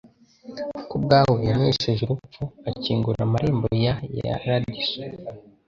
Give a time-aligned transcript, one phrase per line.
[0.89, 4.99] ku bwawe yanesheje urupfu akingura amarembo ya Yaradiso.